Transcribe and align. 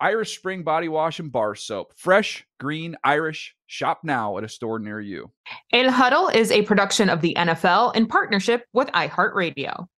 Irish 0.00 0.38
Spring 0.38 0.62
Body 0.62 0.88
Wash 0.88 1.18
and 1.18 1.32
Bar 1.32 1.56
Soap. 1.56 1.92
Fresh, 1.96 2.46
green, 2.60 2.94
Irish. 3.02 3.56
Shop 3.66 4.00
now 4.04 4.38
at 4.38 4.44
a 4.44 4.48
store 4.48 4.78
near 4.78 5.00
you. 5.00 5.32
El 5.72 5.90
Huddle 5.90 6.28
is 6.28 6.52
a 6.52 6.62
production 6.62 7.10
of 7.10 7.20
the 7.20 7.34
NFL 7.36 7.96
in 7.96 8.06
partnership 8.06 8.64
with 8.72 8.88
iHeartRadio. 8.92 9.88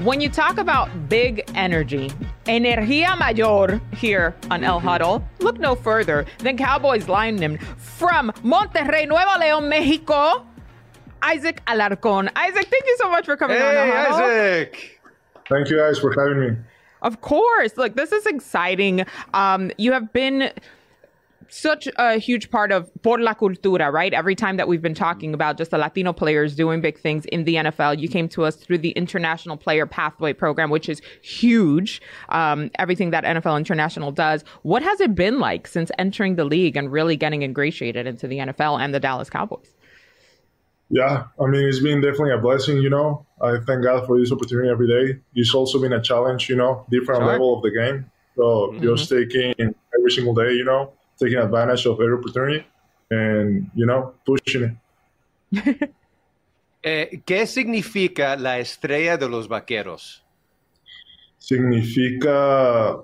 When 0.00 0.20
you 0.20 0.28
talk 0.28 0.58
about 0.58 1.08
big 1.08 1.50
energy, 1.54 2.12
energía 2.44 3.18
mayor 3.18 3.80
here 3.94 4.36
on 4.50 4.62
El 4.62 4.78
mm-hmm. 4.78 4.88
Huddle, 4.88 5.28
look 5.40 5.58
no 5.58 5.74
further 5.74 6.26
than 6.40 6.58
Cowboys 6.58 7.08
lineman 7.08 7.56
from 7.78 8.30
Monterrey, 8.44 9.08
Nuevo 9.08 9.40
León, 9.40 9.68
Mexico, 9.68 10.46
Isaac 11.22 11.62
Alarcón. 11.66 12.30
Isaac, 12.36 12.66
thank 12.68 12.84
you 12.86 12.96
so 12.98 13.10
much 13.10 13.24
for 13.24 13.36
coming 13.36 13.56
hey, 13.56 13.64
on 13.64 13.88
El 13.88 14.12
Huddle. 14.12 14.26
Isaac. 14.26 15.00
Thank 15.48 15.70
you 15.70 15.78
guys 15.78 15.98
for 15.98 16.12
having 16.12 16.40
me. 16.40 16.56
Of 17.02 17.20
course. 17.20 17.76
Look, 17.76 17.94
this 17.94 18.12
is 18.12 18.26
exciting. 18.26 19.04
Um, 19.32 19.70
you 19.78 19.92
have 19.92 20.12
been 20.12 20.50
such 21.48 21.88
a 21.96 22.18
huge 22.18 22.50
part 22.50 22.72
of 22.72 22.90
Por 23.02 23.20
la 23.20 23.34
Cultura, 23.34 23.92
right? 23.92 24.12
Every 24.12 24.34
time 24.34 24.56
that 24.56 24.68
we've 24.68 24.82
been 24.82 24.94
talking 24.94 25.34
about 25.34 25.56
just 25.56 25.70
the 25.70 25.78
Latino 25.78 26.12
players 26.12 26.54
doing 26.54 26.80
big 26.80 26.98
things 26.98 27.24
in 27.26 27.44
the 27.44 27.56
NFL, 27.56 27.98
you 27.98 28.08
came 28.08 28.28
to 28.30 28.44
us 28.44 28.56
through 28.56 28.78
the 28.78 28.90
International 28.90 29.56
Player 29.56 29.86
Pathway 29.86 30.32
Program, 30.32 30.70
which 30.70 30.88
is 30.88 31.00
huge. 31.22 32.02
Um, 32.30 32.70
everything 32.78 33.10
that 33.10 33.24
NFL 33.24 33.56
International 33.56 34.12
does. 34.12 34.44
What 34.62 34.82
has 34.82 35.00
it 35.00 35.14
been 35.14 35.38
like 35.38 35.66
since 35.66 35.90
entering 35.98 36.36
the 36.36 36.44
league 36.44 36.76
and 36.76 36.90
really 36.90 37.16
getting 37.16 37.42
ingratiated 37.42 38.06
into 38.06 38.26
the 38.26 38.38
NFL 38.38 38.80
and 38.80 38.94
the 38.94 39.00
Dallas 39.00 39.30
Cowboys? 39.30 39.75
Yeah, 40.88 41.24
I 41.40 41.46
mean, 41.46 41.66
it's 41.66 41.80
been 41.80 42.00
definitely 42.00 42.32
a 42.32 42.38
blessing, 42.38 42.78
you 42.78 42.90
know. 42.90 43.26
I 43.40 43.58
thank 43.66 43.82
God 43.82 44.06
for 44.06 44.18
this 44.18 44.30
opportunity 44.30 44.68
every 44.68 44.86
day. 44.86 45.20
It's 45.34 45.52
also 45.54 45.80
been 45.80 45.92
a 45.92 46.00
challenge, 46.00 46.48
you 46.48 46.56
know, 46.56 46.86
different 46.88 47.22
Sure. 47.22 47.32
level 47.32 47.56
of 47.56 47.62
the 47.62 47.70
game. 47.70 48.06
So 48.36 48.74
just 48.80 49.08
taking 49.08 49.54
every 49.58 50.10
single 50.10 50.34
day, 50.34 50.52
you 50.52 50.64
know, 50.64 50.92
taking 51.18 51.38
advantage 51.38 51.86
of 51.86 52.00
every 52.00 52.14
opportunity 52.14 52.64
and, 53.10 53.70
you 53.74 53.86
know, 53.86 54.14
pushing 54.24 54.76
it. 55.52 55.90
Eh, 56.88 57.20
¿Qué 57.24 57.48
significa 57.48 58.36
la 58.36 58.60
estrella 58.60 59.16
de 59.16 59.28
los 59.28 59.48
vaqueros? 59.48 60.22
Significa. 61.36 62.98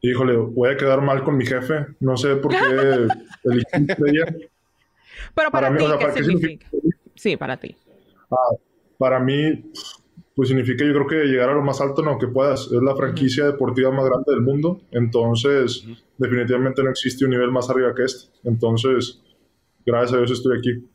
Híjole, 0.00 0.36
voy 0.36 0.70
a 0.70 0.76
quedar 0.76 1.00
mal 1.02 1.24
con 1.24 1.36
mi 1.36 1.44
jefe. 1.44 1.86
No 1.98 2.16
sé 2.16 2.36
por 2.36 2.52
qué 2.52 3.08
elegí 3.44 3.64
estrella. 3.88 4.26
Pero 5.34 5.50
para, 5.50 5.68
Para 5.68 5.70
mí, 5.70 5.78
ti, 5.78 5.84
o 5.84 5.88
sea, 5.88 5.98
¿qué 5.98 6.04
¿para 6.04 6.14
qué 6.14 6.24
significa? 6.24 6.66
Sí, 7.14 7.36
para 7.36 7.56
ti. 7.56 7.76
Para 8.98 9.20
mí, 9.20 9.70
pues 10.34 10.48
significa 10.48 10.84
yo 10.84 10.92
creo 10.92 11.06
que 11.06 11.16
llegar 11.26 11.50
a 11.50 11.54
lo 11.54 11.62
más 11.62 11.80
alto 11.80 12.02
en 12.02 12.08
lo 12.08 12.18
que 12.18 12.26
puedas. 12.26 12.66
Es 12.72 12.82
la 12.82 12.96
franquicia 12.96 13.46
deportiva 13.46 13.90
más 13.90 14.04
grande 14.06 14.32
del 14.32 14.42
mundo. 14.42 14.80
Entonces, 14.90 15.86
definitivamente 16.18 16.82
no 16.82 16.90
existe 16.90 17.24
un 17.24 17.30
nivel 17.30 17.50
más 17.50 17.70
arriba 17.70 17.94
que 17.94 18.04
este. 18.04 18.30
Entonces, 18.44 19.22
gracias 19.86 20.12
a 20.12 20.16
Dios 20.18 20.30
estoy 20.30 20.58
aquí. 20.58 20.88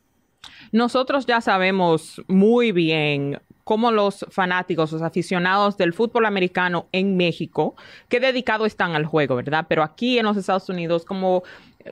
Nosotros 0.72 1.26
ya 1.26 1.40
sabemos 1.40 2.22
muy 2.28 2.72
bien 2.72 3.38
cómo 3.64 3.92
los 3.92 4.26
fanáticos, 4.30 4.92
los 4.92 5.02
aficionados 5.02 5.76
del 5.76 5.92
fútbol 5.92 6.26
americano 6.26 6.88
en 6.92 7.16
México, 7.16 7.76
qué 8.08 8.20
dedicado 8.20 8.66
están 8.66 8.92
al 8.92 9.04
juego, 9.04 9.36
¿verdad? 9.36 9.66
Pero 9.68 9.82
aquí 9.82 10.18
en 10.18 10.26
los 10.26 10.36
Estados 10.36 10.68
Unidos, 10.68 11.04
como 11.04 11.42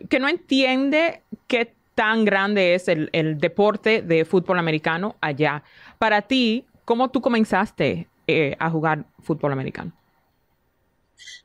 que 0.08 0.18
no 0.18 0.28
entiende 0.28 1.22
qué 1.46 1.74
tan 1.98 2.24
grande 2.24 2.76
es 2.76 2.86
el, 2.86 3.10
el 3.12 3.38
deporte 3.38 4.02
de 4.02 4.24
fútbol 4.24 4.60
americano 4.60 5.16
allá. 5.20 5.64
Para 5.98 6.22
ti, 6.22 6.64
¿cómo 6.84 7.10
tú 7.10 7.20
comenzaste 7.20 8.06
eh, 8.28 8.54
a 8.60 8.70
jugar 8.70 9.06
fútbol 9.18 9.50
americano? 9.50 9.90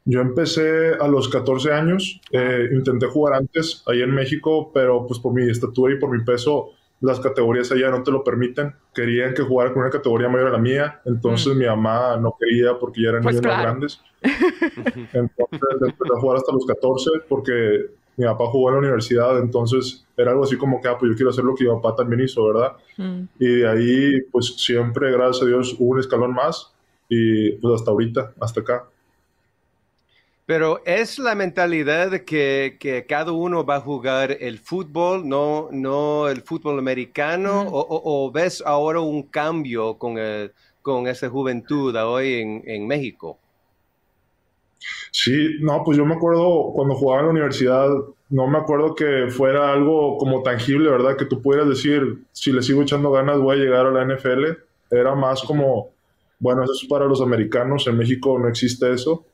Yo 0.05 0.21
empecé 0.21 0.93
a 0.93 1.07
los 1.07 1.27
14 1.27 1.73
años. 1.73 2.21
eh, 2.31 2.69
intenté 2.71 3.07
jugar 3.07 3.33
antes, 3.33 3.83
ahí 3.87 4.03
en 4.03 4.11
México, 4.11 4.69
pero 4.71 5.07
pues 5.07 5.19
por 5.19 5.33
mi 5.33 5.49
estatura 5.49 5.95
y 5.95 5.97
por 5.97 6.15
mi 6.15 6.23
peso, 6.23 6.73
las 7.01 7.19
categorías 7.19 7.71
allá 7.71 7.89
no 7.89 8.03
te 8.03 8.11
lo 8.11 8.23
permiten. 8.23 8.75
Querían 8.93 9.33
que 9.33 9.41
jugara 9.41 9.73
con 9.73 9.81
una 9.81 9.89
categoría 9.89 10.29
mayor 10.29 10.49
a 10.49 10.51
la 10.51 10.59
mía, 10.59 11.01
entonces 11.05 11.55
mi 11.55 11.65
mamá 11.65 12.15
no 12.17 12.37
quería 12.39 12.77
porque 12.79 13.01
ya 13.01 13.09
eran 13.09 13.23
Pues 13.23 13.37
niños 13.37 13.47
más 13.47 13.63
grandes. 13.63 14.01
Entonces 14.21 15.59
empecé 15.81 16.13
a 16.15 16.19
jugar 16.21 16.37
hasta 16.37 16.53
los 16.53 16.65
14 16.67 17.09
porque 17.27 17.87
mi 18.17 18.25
papá 18.25 18.45
jugó 18.47 18.69
en 18.69 18.75
la 18.75 18.79
universidad, 18.81 19.39
entonces 19.39 20.05
era 20.17 20.31
algo 20.31 20.43
así 20.43 20.57
como 20.57 20.81
que, 20.81 20.87
ah, 20.87 20.97
pues 20.97 21.11
yo 21.11 21.15
quiero 21.15 21.31
hacer 21.31 21.43
lo 21.43 21.55
que 21.55 21.65
mi 21.65 21.71
papá 21.71 21.95
también 21.95 22.21
hizo, 22.23 22.45
¿verdad? 22.45 22.73
Mm. 22.97 23.27
Y 23.39 23.47
de 23.47 23.67
ahí, 23.69 24.21
pues 24.31 24.55
siempre, 24.57 25.11
gracias 25.11 25.43
a 25.43 25.47
Dios, 25.47 25.75
hubo 25.79 25.91
un 25.93 25.99
escalón 25.99 26.33
más 26.33 26.73
y 27.09 27.53
pues 27.53 27.75
hasta 27.81 27.91
ahorita, 27.91 28.33
hasta 28.39 28.61
acá. 28.61 28.85
Pero 30.45 30.81
es 30.85 31.19
la 31.19 31.35
mentalidad 31.35 32.11
que, 32.25 32.77
que 32.79 33.05
cada 33.05 33.31
uno 33.31 33.65
va 33.65 33.77
a 33.77 33.81
jugar 33.81 34.31
el 34.41 34.59
fútbol, 34.59 35.27
no, 35.27 35.69
no 35.71 36.27
el 36.27 36.41
fútbol 36.41 36.79
americano, 36.79 37.61
o, 37.61 37.79
o- 37.79 38.25
o 38.27 38.31
ves 38.31 38.61
ahora 38.65 38.99
un 38.99 39.23
cambio 39.23 39.97
con, 39.97 40.17
el- 40.17 40.53
con 40.81 41.07
esa 41.07 41.29
juventud 41.29 41.95
hoy 41.95 42.35
en, 42.41 42.61
en 42.65 42.87
México. 42.87 43.39
Sí, 45.11 45.57
no, 45.61 45.83
pues 45.83 45.97
yo 45.97 46.05
me 46.05 46.15
acuerdo 46.15 46.71
cuando 46.73 46.95
jugaba 46.95 47.21
en 47.21 47.27
la 47.27 47.31
universidad, 47.31 47.89
no 48.29 48.47
me 48.47 48.57
acuerdo 48.57 48.95
que 48.95 49.27
fuera 49.29 49.71
algo 49.71 50.17
como 50.17 50.41
tangible, 50.41 50.89
¿verdad? 50.89 51.15
Que 51.15 51.25
tú 51.25 51.41
pudieras 51.41 51.69
decir, 51.69 52.23
si 52.31 52.51
le 52.51 52.61
sigo 52.61 52.81
echando 52.81 53.11
ganas 53.11 53.39
voy 53.39 53.57
a 53.57 53.63
llegar 53.63 53.85
a 53.85 53.91
la 53.91 54.03
NFL. 54.05 54.45
Era 54.89 55.15
más 55.15 55.43
como, 55.43 55.89
bueno, 56.39 56.63
eso 56.63 56.73
es 56.73 56.87
para 56.87 57.05
los 57.05 57.21
americanos, 57.21 57.87
en 57.87 57.97
México 57.97 58.37
no 58.39 58.47
existe 58.47 58.91
eso, 58.91 59.25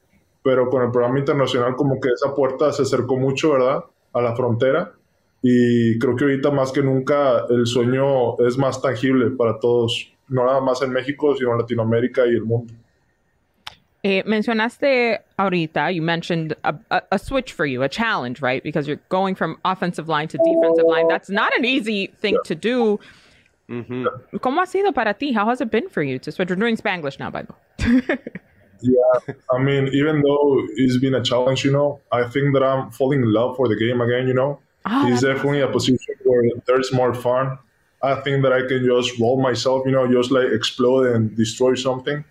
pero 0.43 0.69
con 0.69 0.83
el 0.83 0.91
programa 0.91 1.19
internacional 1.19 1.75
como 1.75 1.99
que 1.99 2.09
esa 2.09 2.35
puerta 2.35 2.71
se 2.71 2.81
acercó 2.81 3.17
mucho, 3.17 3.53
¿verdad? 3.53 3.83
A 4.13 4.21
la 4.21 4.35
frontera. 4.35 4.93
Y 5.41 5.97
creo 5.99 6.15
que 6.15 6.25
ahorita 6.25 6.51
más 6.51 6.71
que 6.71 6.83
nunca 6.83 7.45
el 7.49 7.65
sueño 7.65 8.37
es 8.39 8.57
más 8.57 8.81
tangible 8.81 9.31
para 9.31 9.59
todos, 9.59 10.11
no 10.27 10.45
nada 10.45 10.59
más 10.59 10.81
en 10.81 10.91
México, 10.91 11.35
sino 11.35 11.53
en 11.53 11.59
Latinoamérica 11.59 12.25
y 12.25 12.31
el 12.31 12.43
mundo. 12.43 12.73
Eh, 14.03 14.23
mencionaste 14.25 15.19
ahorita, 15.37 15.93
you 15.93 16.01
mentioned 16.01 16.55
a, 16.63 16.73
a, 16.89 17.01
a 17.11 17.19
switch 17.19 17.51
for 17.51 17.65
you, 17.65 17.83
a 17.83 17.89
challenge, 17.89 18.41
right? 18.41 18.63
Because 18.63 18.87
you're 18.87 19.01
going 19.09 19.35
from 19.35 19.57
offensive 19.65 20.07
line 20.07 20.29
to 20.29 20.37
defensive 20.37 20.85
line. 20.85 21.07
That's 21.09 21.29
not 21.29 21.53
an 21.57 21.65
easy 21.65 22.07
thing 22.21 22.37
to 22.45 22.55
do. 22.55 22.99
Ujú. 23.69 24.07
¿Cómo 24.39 24.59
ha 24.59 24.67
sido 24.67 24.93
para 24.93 25.13
ti? 25.13 25.33
How 25.33 25.45
has 25.47 25.59
it 25.59 25.69
been 25.69 25.89
for 25.89 26.01
you 26.01 26.17
to 26.19 26.31
switch? 26.31 26.49
We're 26.49 26.55
doing 26.55 26.77
Spanglish 26.77 27.19
now, 27.19 27.29
by 27.29 27.43
the 27.43 27.53
way. 27.53 28.17
Yeah, 28.81 29.33
I 29.51 29.57
mean, 29.57 29.89
even 29.89 30.21
though 30.21 30.61
it's 30.75 30.97
been 30.97 31.13
a 31.13 31.21
challenge, 31.21 31.65
you 31.65 31.71
know, 31.73 31.99
I 32.11 32.23
think 32.23 32.53
that 32.53 32.63
I'm 32.63 32.91
falling 32.91 33.21
in 33.21 33.33
love 33.33 33.57
for 33.57 33.67
the 33.67 33.75
game 33.75 33.99
again, 33.99 34.27
you 34.27 34.33
know. 34.33 34.59
Oh, 34.85 35.11
it's 35.11 35.21
definitely 35.21 35.59
a 35.59 35.67
position 35.67 36.15
where 36.23 36.43
there's 36.65 36.93
more 36.93 37.13
fun. 37.13 37.57
I 38.01 38.15
think 38.21 38.41
that 38.43 38.53
I 38.53 38.65
can 38.65 38.85
just 38.85 39.19
roll 39.19 39.41
myself, 39.41 39.85
you 39.85 39.91
know, 39.91 40.09
just 40.09 40.31
like 40.31 40.47
explode 40.51 41.07
and 41.07 41.35
destroy 41.35 41.75
something. 41.75 42.23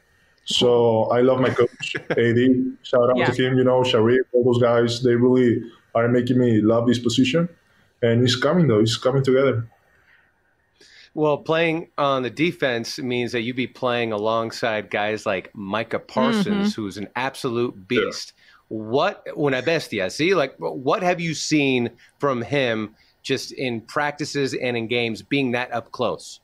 So 0.48 1.04
I 1.04 1.20
love 1.20 1.41
my 1.41 1.50
coach, 1.50 1.95
AD. 2.10 2.39
Shout 2.83 3.10
out 3.10 3.18
Yeah. 3.18 3.27
to 3.27 3.47
him, 3.47 3.59
you 3.59 3.65
know, 3.65 3.83
Sharrif, 3.83 4.21
all 4.33 4.45
those 4.45 4.62
guys. 4.62 5.03
They 5.03 5.15
really 5.15 5.60
are 5.95 6.09
making 6.09 6.39
me 6.39 6.62
love 6.62 6.86
this 6.86 6.98
position. 6.98 7.50
And 8.00 8.22
it's 8.22 8.34
coming, 8.34 8.66
though. 8.66 8.80
It's 8.80 8.97
coming 8.97 9.22
together. 9.22 9.68
Well, 11.12 11.36
playing 11.36 11.89
on 11.98 12.22
the 12.22 12.30
defense 12.30 12.98
means 12.98 13.33
that 13.33 13.42
you'd 13.42 13.56
be 13.56 13.66
playing 13.66 14.12
alongside 14.12 14.89
guys 14.89 15.27
like 15.27 15.50
Micah 15.54 15.98
Parsons, 15.98 16.47
mm-hmm. 16.72 16.80
who's 16.80 16.97
an 16.97 17.09
absolute 17.15 17.86
beast. 17.86 18.33
What 18.68 19.27
una 19.36 19.60
bestia? 19.60 20.09
See, 20.10 20.34
like 20.34 20.54
what 20.59 21.03
have 21.03 21.21
you 21.21 21.34
seen 21.34 21.91
from 22.21 22.41
him 22.41 22.94
just 23.22 23.53
in 23.53 23.80
practices 23.83 24.54
and 24.54 24.77
in 24.77 24.86
games, 24.86 25.21
being 25.21 25.53
that 25.53 25.72
up 25.72 25.91
close? 25.92 26.41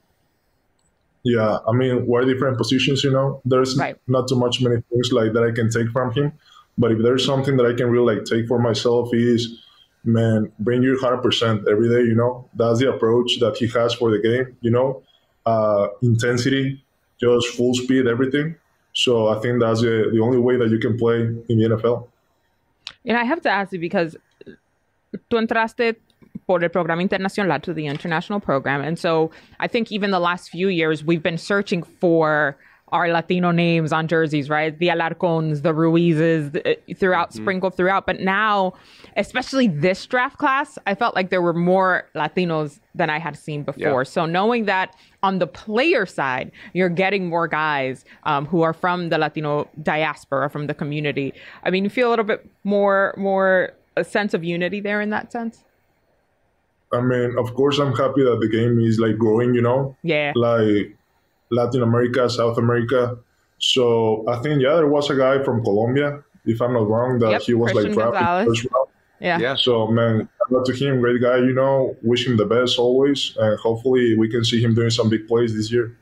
Yeah, 1.24 1.58
I 1.66 1.72
mean, 1.72 2.06
we're 2.06 2.24
different 2.24 2.58
positions, 2.58 3.02
you 3.02 3.10
know. 3.10 3.40
There's 3.44 3.76
Right. 3.76 3.96
not 4.06 4.28
too 4.28 4.36
much 4.36 4.60
many 4.60 4.82
things 4.90 5.10
like 5.10 5.32
that 5.32 5.42
I 5.42 5.52
can 5.52 5.70
take 5.70 5.88
from 5.90 6.12
him. 6.12 6.32
But 6.76 6.92
if 6.92 6.98
there's 7.02 7.24
something 7.24 7.56
that 7.56 7.66
I 7.66 7.72
can 7.72 7.88
really 7.90 8.16
like 8.16 8.24
take 8.24 8.46
for 8.46 8.58
myself 8.58 9.08
is, 9.14 9.62
man, 10.04 10.52
bring 10.58 10.82
your 10.82 11.00
hundred 11.00 11.22
percent 11.22 11.66
every 11.68 11.88
day. 11.88 12.02
You 12.02 12.14
know, 12.14 12.48
that's 12.54 12.80
the 12.80 12.90
approach 12.92 13.40
that 13.40 13.56
he 13.56 13.66
has 13.68 13.94
for 13.94 14.10
the 14.10 14.18
game. 14.18 14.56
You 14.60 14.70
know, 14.70 15.02
uh, 15.46 15.88
intensity, 16.02 16.84
just 17.20 17.48
full 17.56 17.74
speed, 17.74 18.06
everything. 18.06 18.56
So 18.92 19.28
I 19.28 19.40
think 19.40 19.60
that's 19.60 19.80
the, 19.80 20.10
the 20.12 20.20
only 20.20 20.38
way 20.38 20.56
that 20.56 20.68
you 20.70 20.78
can 20.78 20.96
play 20.98 21.20
in 21.48 21.58
the 21.58 21.68
NFL. 21.70 22.06
And 23.06 23.16
I 23.16 23.24
have 23.24 23.40
to 23.42 23.50
ask 23.50 23.72
you 23.72 23.80
because 23.80 24.16
tú 25.30 25.38
entraste 25.38 25.96
por 26.46 26.62
el 26.62 26.68
programa 26.68 27.02
internacional 27.02 27.60
to 27.62 27.72
the 27.72 27.86
international 27.86 28.40
program. 28.40 28.80
And 28.80 28.98
so 28.98 29.30
I 29.60 29.68
think 29.68 29.90
even 29.92 30.10
the 30.10 30.20
last 30.20 30.50
few 30.50 30.68
years, 30.68 31.04
we've 31.04 31.22
been 31.22 31.38
searching 31.38 31.82
for 31.82 32.56
our 32.94 33.08
Latino 33.08 33.50
names 33.50 33.92
on 33.92 34.06
jerseys, 34.06 34.48
right? 34.48 34.78
The 34.78 34.88
Alarcóns, 34.88 35.62
the 35.62 35.72
Ruizes, 35.72 36.54
uh, 36.54 36.94
throughout, 36.94 37.30
mm-hmm. 37.30 37.42
sprinkled 37.42 37.76
throughout. 37.76 38.06
But 38.06 38.20
now, 38.20 38.74
especially 39.16 39.66
this 39.66 40.06
draft 40.06 40.38
class, 40.38 40.78
I 40.86 40.94
felt 40.94 41.16
like 41.16 41.30
there 41.30 41.42
were 41.42 41.54
more 41.54 42.08
Latinos 42.14 42.78
than 42.94 43.10
I 43.10 43.18
had 43.18 43.36
seen 43.36 43.64
before. 43.64 44.02
Yeah. 44.02 44.08
So 44.08 44.26
knowing 44.26 44.66
that 44.66 44.94
on 45.24 45.40
the 45.40 45.48
player 45.48 46.06
side, 46.06 46.52
you're 46.72 46.88
getting 46.88 47.28
more 47.28 47.48
guys 47.48 48.04
um, 48.24 48.46
who 48.46 48.62
are 48.62 48.72
from 48.72 49.08
the 49.08 49.18
Latino 49.18 49.68
diaspora, 49.82 50.48
from 50.48 50.68
the 50.68 50.74
community. 50.74 51.32
I 51.64 51.70
mean, 51.70 51.82
you 51.82 51.90
feel 51.90 52.08
a 52.08 52.10
little 52.10 52.24
bit 52.24 52.48
more, 52.62 53.14
more 53.16 53.72
a 53.96 54.04
sense 54.04 54.34
of 54.34 54.44
unity 54.44 54.80
there 54.80 55.00
in 55.00 55.10
that 55.10 55.32
sense. 55.32 55.64
I 56.94 57.00
mean, 57.00 57.36
of 57.38 57.54
course, 57.54 57.78
I'm 57.78 57.92
happy 57.92 58.22
that 58.24 58.38
the 58.40 58.48
game 58.48 58.78
is 58.80 58.98
like 58.98 59.18
growing. 59.18 59.54
You 59.54 59.62
know, 59.62 59.96
yeah, 60.02 60.32
like 60.36 60.96
Latin 61.50 61.82
America, 61.82 62.28
South 62.30 62.58
America. 62.58 63.18
So 63.58 64.24
I 64.28 64.38
think 64.38 64.62
yeah, 64.62 64.74
there 64.74 64.88
was 64.88 65.10
a 65.10 65.16
guy 65.16 65.42
from 65.42 65.62
Colombia, 65.62 66.22
if 66.44 66.60
I'm 66.60 66.72
not 66.74 66.88
wrong, 66.88 67.18
that 67.20 67.30
yep, 67.30 67.42
he 67.42 67.54
was 67.54 67.72
Christian 67.72 67.94
like 67.94 68.12
drafted 68.12 68.46
first 68.46 68.66
round. 68.72 68.88
Yeah. 69.20 69.38
yeah. 69.38 69.56
So 69.56 69.86
man, 69.86 70.28
shout 70.50 70.66
to 70.66 70.72
him, 70.72 71.00
great 71.00 71.20
guy. 71.22 71.38
You 71.38 71.54
know, 71.54 71.96
wish 72.02 72.26
him 72.26 72.36
the 72.36 72.44
best 72.44 72.78
always, 72.78 73.36
and 73.38 73.58
hopefully 73.58 74.16
we 74.16 74.28
can 74.28 74.44
see 74.44 74.62
him 74.62 74.74
doing 74.74 74.90
some 74.90 75.08
big 75.08 75.26
plays 75.26 75.54
this 75.54 75.72
year. 75.72 75.96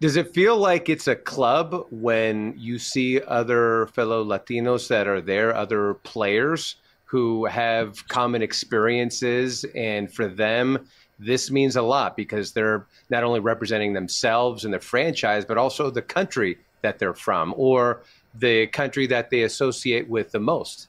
Does 0.00 0.16
it 0.16 0.34
feel 0.34 0.58
like 0.58 0.90
it's 0.90 1.08
a 1.08 1.16
club 1.16 1.86
when 1.90 2.54
you 2.56 2.78
see 2.78 3.20
other 3.22 3.86
fellow 3.88 4.22
Latinos 4.22 4.88
that 4.88 5.06
are 5.06 5.22
there, 5.22 5.54
other 5.54 5.94
players 5.94 6.76
who 7.06 7.46
have 7.46 8.06
common 8.08 8.42
experiences, 8.42 9.64
and 9.74 10.12
for 10.12 10.28
them, 10.28 10.86
this 11.18 11.50
means 11.50 11.76
a 11.76 11.82
lot 11.82 12.16
because 12.16 12.52
they're 12.52 12.86
not 13.10 13.24
only 13.24 13.40
representing 13.40 13.92
themselves 13.92 14.64
and 14.64 14.72
their 14.72 14.80
franchise, 14.80 15.44
but 15.44 15.56
also 15.56 15.88
the 15.88 16.02
country 16.02 16.58
that 16.82 16.98
they're 16.98 17.14
from 17.14 17.54
or 17.56 18.02
the 18.34 18.66
country 18.68 19.06
that 19.06 19.30
they 19.30 19.42
associate 19.42 20.08
with 20.08 20.30
the 20.32 20.40
most. 20.40 20.88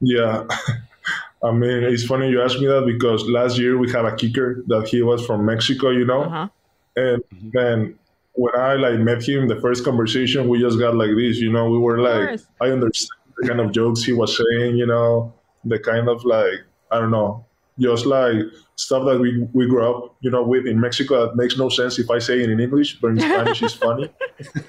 Yeah. 0.00 0.46
I 1.42 1.52
mean, 1.52 1.84
it's 1.84 2.04
funny 2.04 2.30
you 2.30 2.42
ask 2.42 2.58
me 2.58 2.66
that 2.66 2.84
because 2.84 3.22
last 3.28 3.58
year 3.58 3.78
we 3.78 3.90
had 3.90 4.04
a 4.04 4.16
kicker 4.16 4.64
that 4.66 4.88
he 4.88 5.02
was 5.02 5.24
from 5.24 5.46
Mexico, 5.46 5.90
you 5.90 6.04
know, 6.04 6.22
uh-huh. 6.22 6.48
and 6.96 7.22
mm-hmm. 7.22 7.50
then 7.52 7.98
when 8.32 8.54
I 8.56 8.74
like 8.74 8.98
met 9.00 9.28
him, 9.28 9.48
the 9.48 9.60
first 9.60 9.84
conversation 9.84 10.48
we 10.48 10.60
just 10.60 10.78
got 10.78 10.96
like 10.96 11.10
this, 11.16 11.38
you 11.38 11.52
know, 11.52 11.70
we 11.70 11.78
were 11.78 12.00
like, 12.00 12.40
I 12.60 12.66
understand 12.70 13.17
the 13.38 13.48
kind 13.48 13.60
of 13.60 13.72
jokes 13.72 14.02
he 14.02 14.12
was 14.12 14.36
saying, 14.36 14.76
you 14.76 14.86
know, 14.86 15.32
the 15.64 15.78
kind 15.78 16.08
of 16.08 16.24
like 16.24 16.60
I 16.90 16.98
don't 16.98 17.10
know, 17.10 17.44
just 17.78 18.06
like 18.06 18.36
stuff 18.76 19.04
that 19.06 19.18
we, 19.18 19.46
we 19.52 19.66
grew 19.66 19.88
up, 19.88 20.16
you 20.20 20.30
know, 20.30 20.42
with 20.42 20.66
in 20.66 20.80
Mexico 20.80 21.26
that 21.26 21.36
makes 21.36 21.56
no 21.56 21.68
sense 21.68 21.98
if 21.98 22.10
I 22.10 22.18
say 22.18 22.42
it 22.42 22.50
in 22.50 22.60
English, 22.60 23.00
but 23.00 23.08
in 23.08 23.20
Spanish 23.20 23.62
it's 23.62 23.74
funny. 23.74 24.10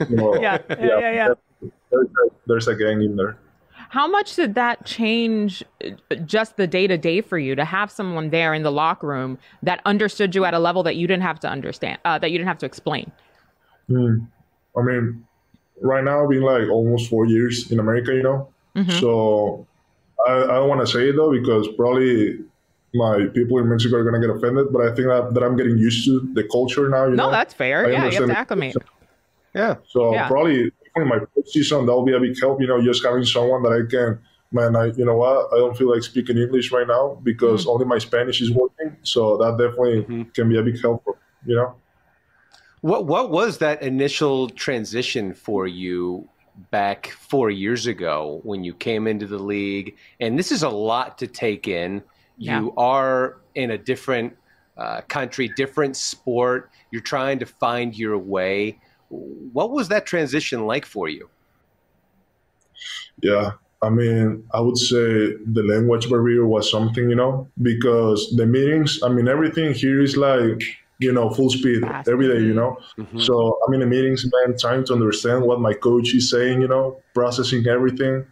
You 0.09 0.15
know, 0.15 0.41
yeah, 0.41 0.57
yeah, 0.67 0.75
yeah. 0.79 0.99
yeah, 0.99 1.11
yeah. 1.11 1.33
There's, 1.91 2.07
a, 2.07 2.35
there's 2.47 2.67
a 2.67 2.75
gang 2.75 3.03
in 3.03 3.15
there. 3.15 3.37
How 3.89 4.07
much 4.07 4.35
did 4.35 4.55
that 4.55 4.85
change 4.85 5.63
uh, 5.83 6.15
just 6.25 6.57
the 6.57 6.67
day 6.67 6.87
to 6.87 6.97
day 6.97 7.21
for 7.21 7.37
you 7.37 7.55
to 7.55 7.65
have 7.65 7.91
someone 7.91 8.29
there 8.29 8.53
in 8.53 8.63
the 8.63 8.71
locker 8.71 9.07
room 9.07 9.37
that 9.63 9.81
understood 9.85 10.35
you 10.35 10.45
at 10.45 10.53
a 10.53 10.59
level 10.59 10.83
that 10.83 10.95
you 10.95 11.07
didn't 11.07 11.23
have 11.23 11.39
to 11.41 11.49
understand, 11.49 11.99
uh, 12.05 12.17
that 12.19 12.31
you 12.31 12.37
didn't 12.37 12.47
have 12.47 12.57
to 12.59 12.65
explain? 12.65 13.11
Mm. 13.89 14.27
I 14.77 14.81
mean, 14.81 15.25
right 15.81 16.03
now, 16.03 16.23
I've 16.23 16.29
been 16.29 16.41
like 16.41 16.69
almost 16.69 17.09
four 17.09 17.25
years 17.25 17.71
in 17.71 17.79
America, 17.79 18.13
you 18.13 18.23
know. 18.23 18.49
Mm-hmm. 18.75 18.99
So 18.99 19.67
I, 20.27 20.43
I 20.43 20.47
don't 20.47 20.69
want 20.69 20.81
to 20.81 20.87
say 20.87 21.09
it 21.09 21.15
though 21.15 21.31
because 21.31 21.67
probably 21.75 22.39
my 22.93 23.27
people 23.33 23.59
in 23.59 23.69
Mexico 23.69 23.97
are 23.97 24.03
gonna 24.03 24.19
get 24.19 24.35
offended, 24.35 24.71
but 24.71 24.81
I 24.81 24.95
think 24.95 25.07
that, 25.07 25.33
that 25.33 25.43
I'm 25.43 25.55
getting 25.55 25.77
used 25.77 26.05
to 26.05 26.27
the 26.33 26.43
culture 26.43 26.89
now. 26.89 27.05
You 27.05 27.15
no, 27.15 27.25
know? 27.25 27.31
that's 27.31 27.53
fair. 27.53 27.85
I 27.85 27.91
yeah, 27.91 28.05
you 28.05 28.19
have 28.19 28.29
to 28.29 28.37
acclimate. 28.37 28.75
Yeah. 29.53 29.75
So 29.87 30.13
yeah. 30.13 30.27
probably 30.27 30.71
in 30.95 31.07
my 31.07 31.19
first 31.19 31.53
season 31.53 31.85
that'll 31.85 32.05
be 32.05 32.13
a 32.13 32.19
big 32.19 32.39
help. 32.39 32.61
You 32.61 32.67
know, 32.67 32.81
just 32.81 33.03
having 33.03 33.25
someone 33.25 33.63
that 33.63 33.73
I 33.73 33.89
can. 33.89 34.19
Man, 34.51 34.75
I 34.75 34.85
you 34.85 35.05
know 35.05 35.17
what? 35.17 35.53
I 35.53 35.57
don't 35.57 35.77
feel 35.77 35.91
like 35.91 36.01
speaking 36.01 36.37
English 36.37 36.71
right 36.71 36.87
now 36.87 37.19
because 37.21 37.61
mm-hmm. 37.61 37.69
only 37.69 37.85
my 37.85 37.99
Spanish 37.99 38.41
is 38.41 38.51
working. 38.51 38.95
So 39.03 39.37
that 39.37 39.57
definitely 39.59 40.01
mm-hmm. 40.01 40.23
can 40.31 40.49
be 40.49 40.57
a 40.57 40.63
big 40.63 40.81
help. 40.81 41.05
You 41.45 41.55
know. 41.55 41.75
What 42.81 43.05
what 43.05 43.29
was 43.29 43.59
that 43.59 43.83
initial 43.83 44.49
transition 44.49 45.35
for 45.35 45.67
you 45.67 46.27
back 46.71 47.07
four 47.07 47.49
years 47.49 47.87
ago 47.87 48.39
when 48.43 48.63
you 48.63 48.73
came 48.73 49.07
into 49.07 49.27
the 49.27 49.39
league? 49.39 49.95
And 50.19 50.37
this 50.37 50.51
is 50.51 50.63
a 50.63 50.69
lot 50.69 51.17
to 51.19 51.27
take 51.27 51.67
in 51.67 52.03
yeah. 52.39 52.61
You 52.61 52.73
are 52.77 53.37
in 53.53 53.71
a 53.71 53.77
different 53.77 54.35
uh, 54.77 55.01
country, 55.01 55.51
different 55.55 55.97
sport. 55.97 56.71
You're 56.89 57.01
trying 57.01 57.37
to 57.39 57.45
find 57.45 57.95
your 57.95 58.17
way. 58.17 58.79
What 59.09 59.71
was 59.71 59.89
that 59.89 60.05
transition 60.05 60.65
like 60.65 60.85
for 60.85 61.09
you? 61.09 61.29
Yeah, 63.21 63.51
I 63.81 63.89
mean, 63.89 64.45
I 64.53 64.61
would 64.61 64.77
say 64.77 65.33
the 65.45 65.63
language 65.67 66.09
barrier 66.09 66.45
was 66.47 66.71
something, 66.71 67.09
you 67.09 67.15
know, 67.15 67.49
because 67.61 68.33
the 68.37 68.45
meetings, 68.45 69.03
I 69.03 69.09
mean, 69.09 69.27
everything 69.27 69.73
here 69.73 70.01
is 70.01 70.15
like, 70.15 70.61
you 70.99 71.13
know, 71.13 71.29
full 71.29 71.49
speed 71.49 71.81
every 72.07 72.27
day, 72.27 72.41
you 72.41 72.53
know. 72.53 72.77
Mm-hmm. 72.97 73.19
So 73.19 73.57
I'm 73.65 73.73
in 73.73 73.79
the 73.79 73.85
meetings, 73.85 74.29
man, 74.31 74.57
trying 74.57 74.83
to 74.85 74.93
understand 74.93 75.43
what 75.43 75.61
my 75.61 75.73
coach 75.73 76.13
is 76.13 76.29
saying, 76.29 76.61
you 76.61 76.67
know, 76.67 77.01
processing 77.13 77.65
everything. 77.67 78.25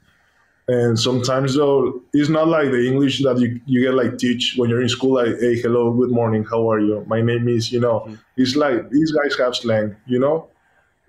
And 0.68 1.00
sometimes 1.00 1.56
though, 1.56 2.02
it's 2.14 2.28
not 2.28 2.50
like 2.50 2.72
the 2.72 2.86
English 2.86 3.24
that 3.24 3.40
you, 3.40 3.62
you 3.66 3.82
get 3.82 3.94
like 3.94 4.18
teach 4.18 4.56
when 4.58 4.70
you're 4.70 4.82
in 4.82 4.90
school, 4.90 5.14
like, 5.14 5.40
hey, 5.40 5.56
hello, 5.62 5.94
good 5.94 6.12
morning, 6.12 6.44
how 6.44 6.70
are 6.70 6.80
you? 6.80 7.06
My 7.08 7.22
name 7.22 7.48
is, 7.48 7.72
you 7.72 7.80
know, 7.80 8.02
mm-hmm. 8.02 8.16
it's 8.36 8.58
like 8.58 8.90
these 8.90 9.14
guys 9.14 9.38
have 9.38 9.56
slang, 9.56 9.96
you 10.06 10.20
know? 10.20 10.50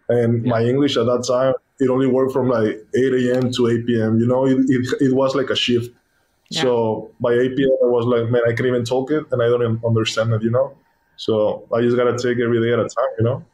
And 0.09 0.45
yeah. 0.45 0.51
my 0.51 0.63
English 0.63 0.97
at 0.97 1.07
that 1.07 1.25
time, 1.27 1.55
it 1.81 1.91
only 1.91 2.07
worked 2.07 2.33
from 2.33 2.49
like 2.49 2.79
8 2.97 3.15
a.m. 3.15 3.51
to 3.53 3.69
8 3.69 3.87
p.m. 3.87 4.21
You 4.21 4.29
know, 4.29 4.47
it, 4.47 4.59
it, 4.69 5.03
it 5.03 5.15
was 5.15 5.35
like 5.35 5.51
a 5.51 5.57
shift. 5.57 5.93
Yeah. 6.51 6.63
So 6.63 7.11
by 7.21 7.33
8 7.33 7.57
p.m., 7.57 7.71
I 7.83 7.87
was 7.87 8.07
like, 8.07 8.31
man, 8.31 8.43
I 8.47 8.53
can't 8.53 8.67
even 8.67 8.85
talk 8.85 9.11
it 9.11 9.25
and 9.33 9.43
I 9.43 9.47
don't 9.49 9.63
even 9.63 9.81
understand 9.85 10.33
it, 10.33 10.43
you 10.43 10.51
know? 10.51 10.77
So 11.19 11.69
I 11.75 11.83
just 11.83 11.97
got 11.97 12.05
to 12.05 12.17
take 12.17 12.43
every 12.43 12.61
day 12.61 12.73
at 12.73 12.79
a 12.79 12.89
time, 12.89 13.09
you 13.19 13.25
know? 13.25 13.45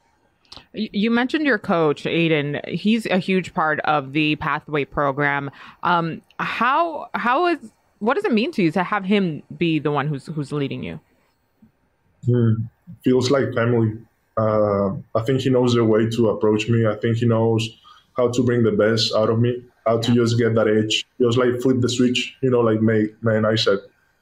You 0.75 1.11
mentioned 1.11 1.47
your 1.47 1.59
coach, 1.59 2.07
Aden. 2.07 2.61
He's 2.69 3.07
a 3.07 3.19
huge 3.19 3.55
part 3.55 3.81
of 3.81 4.13
the 4.13 4.37
Pathway 4.37 4.85
program. 4.85 5.51
Um, 5.83 6.23
how 6.39 7.09
how 7.15 7.47
is 7.47 7.73
what 7.99 8.15
does 8.15 8.25
it 8.25 8.33
mean 8.33 8.53
to 8.53 8.63
you 8.63 8.71
to 8.73 8.85
have 8.85 9.05
him 9.05 9.43
be 9.57 9.79
the 9.79 9.91
one 9.91 10.07
who's 10.07 10.27
who's 10.27 10.53
leading 10.53 10.85
you? 10.85 11.01
Hmm. 12.27 12.53
Feels 13.03 13.31
like 13.31 13.53
family. 13.55 13.99
Uh, 14.37 14.91
I 15.15 15.23
think 15.25 15.41
he 15.41 15.51
knows 15.51 15.75
the 15.75 15.85
way 15.85 16.09
to 16.09 16.29
approach 16.31 16.69
me. 16.69 16.87
I 16.87 16.97
think 16.97 17.17
he 17.17 17.27
knows 17.27 17.69
how 18.17 18.31
to 18.31 18.43
bring 18.43 18.63
the 18.63 18.73
best 18.73 19.13
out 19.15 19.31
of 19.31 19.41
me, 19.41 19.65
how 19.87 19.99
to 19.99 20.15
just 20.15 20.39
get 20.39 20.55
that 20.55 20.69
edge, 20.69 21.07
just 21.21 21.39
like 21.39 21.61
flip 21.63 21.81
the 21.81 21.89
switch. 21.89 22.37
You 22.43 22.51
know, 22.51 22.61
like 22.61 22.81
make 22.81 23.21
man, 23.25 23.45
I 23.45 23.57
said, 23.57 23.79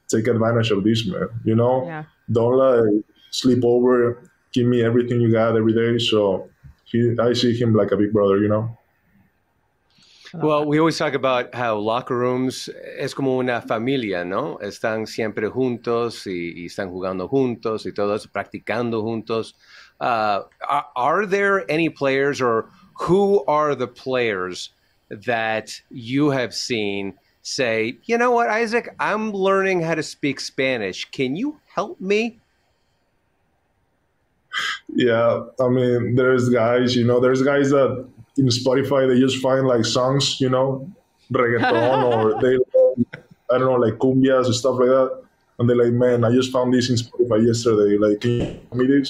take 0.08 0.28
advantage 0.28 0.70
of 0.70 0.84
this, 0.84 1.06
man. 1.06 1.28
You 1.44 1.56
know, 1.56 1.84
yeah. 1.84 2.04
don't 2.30 2.56
like 2.56 3.04
sleep 3.32 3.64
over 3.64 4.30
give 4.52 4.66
me 4.66 4.84
everything 4.84 5.20
you 5.20 5.32
got 5.32 5.56
every 5.56 5.72
day. 5.72 5.98
So 5.98 6.48
he, 6.84 7.16
I 7.20 7.32
see 7.32 7.58
him 7.58 7.74
like 7.74 7.90
a 7.90 7.96
big 7.96 8.12
brother, 8.12 8.38
you 8.38 8.48
know. 8.48 8.78
Well, 10.34 10.64
we 10.64 10.78
always 10.78 10.96
talk 10.96 11.12
about 11.12 11.54
how 11.54 11.76
locker 11.76 12.16
rooms 12.16 12.70
es 12.98 13.12
como 13.12 13.38
una 13.38 13.60
familia, 13.60 14.24
¿no? 14.24 14.58
Están 14.62 15.06
siempre 15.06 15.50
juntos 15.50 16.26
y, 16.26 16.54
y 16.56 16.66
están 16.66 16.90
jugando 16.90 17.28
juntos 17.28 17.84
y 17.84 17.92
todos 17.92 18.26
practicando 18.26 19.02
juntos. 19.02 19.52
Uh, 20.00 20.44
are, 20.66 20.86
are 20.96 21.26
there 21.26 21.70
any 21.70 21.90
players 21.90 22.40
or 22.40 22.70
who 22.94 23.44
are 23.46 23.74
the 23.74 23.86
players 23.86 24.70
that 25.10 25.78
you 25.90 26.30
have 26.30 26.54
seen 26.54 27.12
say, 27.42 27.98
you 28.04 28.16
know 28.16 28.30
what, 28.30 28.48
Isaac, 28.48 28.94
I'm 28.98 29.32
learning 29.32 29.82
how 29.82 29.94
to 29.94 30.02
speak 30.02 30.40
Spanish. 30.40 31.04
Can 31.10 31.36
you 31.36 31.60
help 31.74 32.00
me? 32.00 32.40
Yeah, 34.94 35.44
I 35.60 35.68
mean, 35.68 36.14
there's 36.14 36.48
guys, 36.48 36.96
you 36.96 37.04
know, 37.04 37.20
there's 37.20 37.42
guys 37.42 37.70
that 37.70 38.06
in 38.36 38.46
Spotify 38.46 39.08
they 39.08 39.20
just 39.20 39.38
find 39.38 39.66
like 39.66 39.84
songs, 39.84 40.40
you 40.40 40.48
know, 40.48 40.90
reggaeton 41.32 42.04
or 42.04 42.40
they, 42.42 42.56
I 43.50 43.58
don't 43.58 43.66
know, 43.66 43.86
like 43.86 43.94
cumbias 43.94 44.48
or 44.48 44.52
stuff 44.52 44.78
like 44.78 44.88
that, 44.88 45.22
and 45.58 45.68
they're 45.68 45.76
like, 45.76 45.92
man, 45.92 46.24
I 46.24 46.32
just 46.32 46.52
found 46.52 46.72
this 46.72 46.90
in 46.90 46.96
Spotify 46.96 47.46
yesterday. 47.46 47.98
Like, 47.98 48.20
can 48.20 48.30
you? 48.72 49.04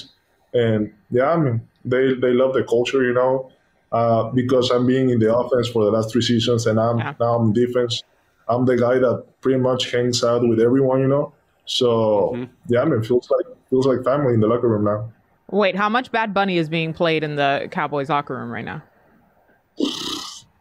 And 0.53 0.93
yeah, 1.09 1.31
I 1.31 1.37
mean, 1.37 1.61
they 1.83 2.13
they 2.13 2.33
love 2.33 2.53
the 2.53 2.63
culture, 2.63 3.03
you 3.03 3.13
know, 3.13 3.51
uh, 3.91 4.29
because 4.31 4.69
I'm 4.69 4.85
being 4.85 5.09
in 5.09 5.19
the 5.19 5.35
offense 5.35 5.67
for 5.67 5.85
the 5.85 5.91
last 5.91 6.11
three 6.11 6.21
seasons, 6.21 6.67
and 6.67 6.79
I'm 6.79 6.99
yeah. 6.99 7.13
now 7.19 7.35
I'm 7.35 7.53
defense. 7.53 8.03
I'm 8.47 8.65
the 8.65 8.75
guy 8.75 8.99
that 8.99 9.25
pretty 9.41 9.59
much 9.59 9.91
hangs 9.91 10.23
out 10.23 10.47
with 10.47 10.59
everyone, 10.59 10.99
you 10.99 11.07
know. 11.07 11.33
So 11.65 12.33
mm-hmm. 12.35 12.43
yeah, 12.67 12.81
I 12.81 12.85
mean, 12.85 13.03
feels 13.03 13.29
like 13.29 13.45
feels 13.69 13.87
like 13.87 14.03
family 14.03 14.33
in 14.33 14.39
the 14.39 14.47
locker 14.47 14.67
room 14.67 14.85
now. 14.85 15.11
Wait, 15.51 15.75
how 15.75 15.89
much 15.89 16.11
Bad 16.11 16.33
Bunny 16.33 16.57
is 16.57 16.69
being 16.69 16.93
played 16.93 17.23
in 17.23 17.35
the 17.35 17.67
Cowboys 17.71 18.09
locker 18.09 18.35
room 18.35 18.49
right 18.51 18.65
now? 18.65 18.81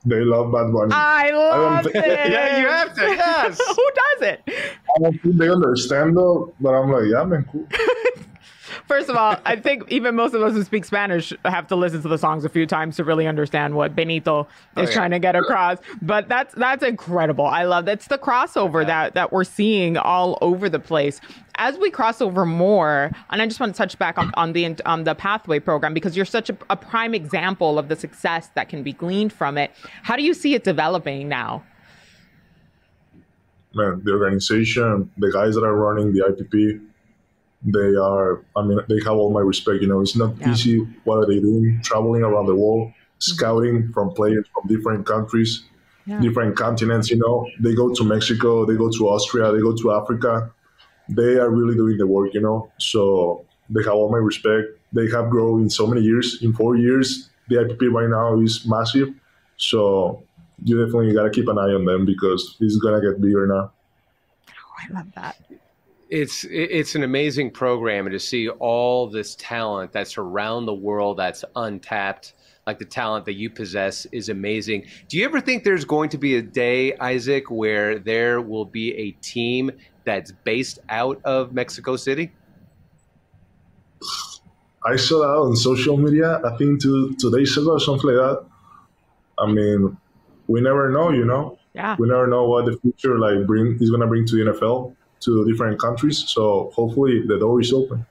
They 0.04 0.20
love 0.24 0.52
Bad 0.52 0.72
Bunny. 0.72 0.90
I 0.92 1.30
love 1.30 1.84
think- 1.84 1.94
it. 1.96 2.04
Yeah, 2.32 2.60
you 2.60 2.66
have 2.68 2.94
to. 2.94 3.00
Yes. 3.02 3.58
Who 3.76 3.90
does 3.94 4.28
it? 4.28 4.42
I 4.48 4.98
don't 5.02 5.20
think 5.22 5.36
they 5.36 5.48
understand 5.48 6.16
though, 6.16 6.52
but 6.60 6.70
I'm 6.70 6.90
like, 6.90 7.04
yeah, 7.06 7.24
man, 7.24 7.46
cool. 7.50 7.66
First 8.92 9.08
of 9.08 9.16
all, 9.16 9.36
I 9.46 9.56
think 9.56 9.90
even 9.90 10.14
most 10.14 10.34
of 10.34 10.42
us 10.42 10.52
who 10.52 10.62
speak 10.64 10.84
Spanish 10.84 11.32
have 11.46 11.66
to 11.68 11.76
listen 11.76 12.02
to 12.02 12.08
the 12.08 12.18
songs 12.18 12.44
a 12.44 12.50
few 12.50 12.66
times 12.66 12.96
to 12.96 13.04
really 13.04 13.26
understand 13.26 13.74
what 13.74 13.96
Benito 13.96 14.46
oh, 14.76 14.82
is 14.82 14.90
yeah. 14.90 14.94
trying 14.94 15.12
to 15.12 15.18
get 15.18 15.34
across. 15.34 15.78
But 16.02 16.28
that's 16.28 16.54
that's 16.56 16.84
incredible. 16.84 17.46
I 17.46 17.64
love 17.64 17.86
that's 17.86 18.08
the 18.08 18.18
crossover 18.18 18.84
that 18.84 19.14
that 19.14 19.32
we're 19.32 19.44
seeing 19.44 19.96
all 19.96 20.36
over 20.42 20.68
the 20.68 20.78
place. 20.78 21.22
As 21.54 21.78
we 21.78 21.90
cross 21.90 22.20
over 22.20 22.44
more, 22.44 23.10
and 23.30 23.40
I 23.40 23.46
just 23.46 23.60
want 23.60 23.74
to 23.74 23.78
touch 23.78 23.98
back 23.98 24.18
on, 24.18 24.30
on 24.34 24.52
the 24.52 24.76
on 24.84 25.04
the 25.04 25.14
pathway 25.14 25.58
program 25.58 25.94
because 25.94 26.14
you're 26.14 26.26
such 26.26 26.50
a, 26.50 26.56
a 26.68 26.76
prime 26.76 27.14
example 27.14 27.78
of 27.78 27.88
the 27.88 27.96
success 27.96 28.50
that 28.56 28.68
can 28.68 28.82
be 28.82 28.92
gleaned 28.92 29.32
from 29.32 29.56
it. 29.56 29.70
How 30.02 30.16
do 30.16 30.22
you 30.22 30.34
see 30.34 30.52
it 30.52 30.64
developing 30.64 31.30
now? 31.30 31.64
man, 33.74 34.02
the 34.04 34.12
organization, 34.12 35.10
the 35.16 35.32
guys 35.32 35.54
that 35.54 35.64
are 35.64 35.74
running 35.74 36.12
the 36.12 36.20
IPP, 36.20 36.91
they 37.64 37.94
are, 37.94 38.42
I 38.56 38.62
mean, 38.62 38.78
they 38.88 38.98
have 39.04 39.16
all 39.16 39.30
my 39.32 39.40
respect. 39.40 39.82
You 39.82 39.88
know, 39.88 40.00
it's 40.00 40.16
not 40.16 40.34
Yeah. 40.40 40.50
easy. 40.52 40.78
What 41.04 41.16
are 41.18 41.26
they 41.26 41.40
doing? 41.40 41.80
Traveling 41.82 42.22
around 42.22 42.46
the 42.46 42.54
world, 42.56 42.88
mm-hmm. 42.88 43.18
scouting 43.18 43.92
from 43.92 44.10
players 44.10 44.46
from 44.52 44.68
different 44.68 45.06
countries, 45.06 45.62
Yeah. 46.06 46.20
different 46.20 46.56
continents. 46.56 47.10
You 47.10 47.18
know, 47.18 47.46
they 47.60 47.74
go 47.74 47.94
to 47.94 48.04
Mexico, 48.04 48.64
they 48.64 48.76
go 48.76 48.90
to 48.90 49.08
Austria, 49.08 49.52
they 49.52 49.60
go 49.60 49.74
to 49.76 49.92
Africa. 49.92 50.50
They 51.08 51.36
are 51.38 51.50
really 51.50 51.74
doing 51.74 51.98
the 51.98 52.06
work, 52.06 52.34
you 52.34 52.40
know. 52.40 52.70
So 52.78 53.44
they 53.70 53.82
have 53.82 53.94
all 53.94 54.10
my 54.10 54.18
respect. 54.18 54.68
They 54.92 55.08
have 55.10 55.30
grown 55.30 55.62
in 55.62 55.70
so 55.70 55.86
many 55.86 56.00
years. 56.02 56.42
In 56.42 56.52
four 56.52 56.76
years, 56.76 57.30
the 57.48 57.56
IPP 57.56 57.88
right 57.92 58.08
now 58.08 58.40
is 58.40 58.66
massive. 58.66 59.08
So 59.56 60.22
you 60.64 60.84
definitely 60.84 61.12
got 61.14 61.24
to 61.24 61.30
keep 61.30 61.48
an 61.48 61.58
eye 61.58 61.72
on 61.78 61.84
them 61.84 62.04
because 62.06 62.56
it's 62.60 62.76
gonna 62.76 63.00
get 63.00 63.20
bigger 63.20 63.46
now. 63.46 63.72
Oh, 64.50 64.74
I 64.78 64.92
love 64.92 65.06
that. 65.14 65.36
It's 66.12 66.44
it's 66.50 66.94
an 66.94 67.04
amazing 67.04 67.52
program, 67.52 68.04
and 68.04 68.12
to 68.12 68.20
see 68.20 68.46
all 68.46 69.08
this 69.08 69.34
talent 69.34 69.92
that's 69.92 70.18
around 70.18 70.66
the 70.66 70.74
world 70.74 71.16
that's 71.16 71.42
untapped, 71.56 72.34
like 72.66 72.78
the 72.78 72.84
talent 72.84 73.24
that 73.24 73.32
you 73.32 73.48
possess, 73.48 74.06
is 74.12 74.28
amazing. 74.28 74.84
Do 75.08 75.16
you 75.16 75.24
ever 75.24 75.40
think 75.40 75.64
there's 75.64 75.86
going 75.86 76.10
to 76.10 76.18
be 76.18 76.36
a 76.36 76.42
day, 76.42 76.94
Isaac, 76.98 77.50
where 77.50 77.98
there 77.98 78.42
will 78.42 78.66
be 78.66 78.94
a 78.94 79.12
team 79.22 79.70
that's 80.04 80.32
based 80.44 80.80
out 80.90 81.18
of 81.24 81.54
Mexico 81.54 81.96
City? 81.96 82.30
I 84.84 84.96
saw 84.96 85.20
that 85.20 85.48
on 85.48 85.56
social 85.56 85.96
media. 85.96 86.42
I 86.44 86.54
think 86.58 86.82
two 86.82 87.14
two 87.14 87.30
days 87.30 87.56
ago 87.56 87.70
or 87.70 87.80
something 87.80 88.10
like 88.10 88.16
that. 88.16 88.44
I 89.38 89.50
mean, 89.50 89.96
we 90.46 90.60
never 90.60 90.90
know, 90.90 91.08
you 91.08 91.24
know. 91.24 91.58
Yeah. 91.72 91.96
We 91.98 92.06
never 92.06 92.26
know 92.26 92.46
what 92.46 92.66
the 92.66 92.76
future 92.82 93.18
like 93.18 93.46
bring 93.46 93.78
is 93.80 93.90
gonna 93.90 94.06
bring 94.06 94.26
to 94.26 94.36
the 94.36 94.52
NFL 94.52 94.94
to 95.22 95.44
different 95.44 95.80
countries. 95.80 96.24
So 96.28 96.72
hopefully 96.74 97.22
the 97.26 97.38
door 97.38 97.60
is 97.60 97.72
open. 97.72 98.06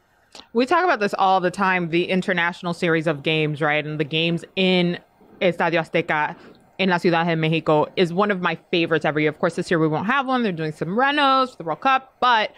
We 0.53 0.65
talk 0.65 0.83
about 0.83 0.99
this 0.99 1.13
all 1.17 1.41
the 1.41 1.51
time, 1.51 1.89
the 1.89 2.09
international 2.09 2.73
series 2.73 3.07
of 3.07 3.23
games, 3.23 3.61
right? 3.61 3.85
And 3.85 3.99
the 3.99 4.05
games 4.05 4.45
in 4.55 4.97
Estadio 5.41 5.81
Azteca 5.81 6.35
in 6.77 6.89
La 6.89 6.97
Ciudad 6.97 7.27
de 7.27 7.35
Mexico 7.35 7.87
is 7.95 8.13
one 8.13 8.31
of 8.31 8.41
my 8.41 8.57
favorites 8.71 9.05
every 9.05 9.23
year. 9.23 9.29
Of 9.29 9.39
course, 9.39 9.55
this 9.55 9.69
year 9.69 9.79
we 9.79 9.87
won't 9.87 10.07
have 10.07 10.25
one. 10.25 10.43
They're 10.43 10.51
doing 10.51 10.71
some 10.71 10.89
renos 10.89 11.51
for 11.51 11.57
the 11.57 11.63
World 11.65 11.81
Cup, 11.81 12.15
but 12.19 12.51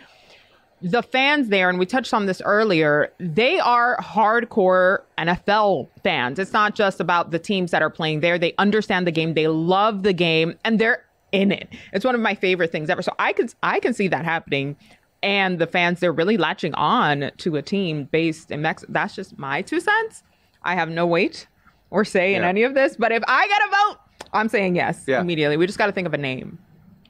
the 0.81 1.01
fans 1.01 1.47
there, 1.47 1.69
and 1.69 1.79
we 1.79 1.85
touched 1.85 2.13
on 2.13 2.25
this 2.25 2.41
earlier, 2.43 3.11
they 3.17 3.57
are 3.59 3.97
hardcore 4.01 4.99
NFL 5.17 5.87
fans. 6.03 6.39
It's 6.39 6.51
not 6.51 6.75
just 6.75 6.99
about 6.99 7.31
the 7.31 7.39
teams 7.39 7.71
that 7.71 7.81
are 7.81 7.89
playing 7.89 8.19
there. 8.19 8.37
They 8.37 8.53
understand 8.57 9.07
the 9.07 9.11
game, 9.11 9.33
they 9.33 9.47
love 9.47 10.03
the 10.03 10.13
game, 10.13 10.57
and 10.65 10.79
they're 10.79 11.02
in 11.33 11.51
it. 11.51 11.67
It's 11.91 12.05
one 12.05 12.15
of 12.15 12.21
my 12.21 12.35
favorite 12.35 12.71
things 12.71 12.89
ever. 12.89 13.01
So 13.01 13.13
I 13.19 13.33
can 13.33 13.49
I 13.61 13.81
can 13.81 13.93
see 13.93 14.07
that 14.07 14.23
happening. 14.23 14.77
And 15.21 15.59
the 15.59 15.67
fans, 15.67 15.99
they're 15.99 16.13
really 16.13 16.37
latching 16.37 16.73
on 16.75 17.31
to 17.37 17.55
a 17.55 17.61
team 17.61 18.05
based 18.11 18.51
in 18.51 18.61
Mexico. 18.61 18.91
That's 18.93 19.15
just 19.15 19.37
my 19.37 19.61
two 19.61 19.79
cents. 19.79 20.23
I 20.63 20.75
have 20.75 20.89
no 20.89 21.05
weight 21.07 21.47
or 21.91 22.05
say 22.05 22.35
in 22.35 22.43
any 22.43 22.63
of 22.63 22.73
this, 22.73 22.95
but 22.97 23.11
if 23.11 23.23
I 23.27 23.47
get 23.47 23.61
a 23.61 23.69
vote, 23.69 23.99
I'm 24.33 24.49
saying 24.49 24.75
yes 24.75 25.03
Yeah. 25.07 25.21
immediately. 25.21 25.57
We 25.57 25.65
just 25.65 25.77
got 25.77 25.85
to 25.87 25.91
think 25.91 26.07
of 26.07 26.13
a 26.13 26.17
name. 26.17 26.57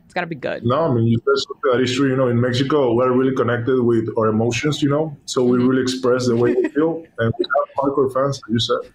It's 0.06 0.14
got 0.14 0.22
to 0.22 0.28
be 0.28 0.36
good. 0.36 0.64
No, 0.64 0.82
I 0.82 0.94
mean 0.94 1.08
you 1.08 1.18
said 1.18 1.44
something 1.48 1.72
that 1.72 1.82
is 1.82 1.96
true. 1.96 2.10
You 2.10 2.16
know, 2.16 2.28
in 2.28 2.40
Mexico 2.40 2.94
we're 2.94 3.12
really 3.12 3.36
connected 3.36 3.82
with 3.82 4.08
our 4.18 4.28
emotions. 4.28 4.82
You 4.84 4.90
know, 4.90 5.18
so 5.26 5.44
we 5.44 5.58
mm-hmm. 5.58 5.68
really 5.68 5.82
express 5.82 6.28
the 6.28 6.36
way 6.36 6.54
we 6.54 6.70
feel, 6.70 7.04
and 7.18 7.34
we 7.40 7.46
have 7.46 7.76
hardcore 7.78 8.14
fans. 8.14 8.40
like 8.44 8.52
You 8.54 8.60
said. 8.60 8.94